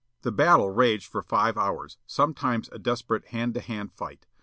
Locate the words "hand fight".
3.61-4.25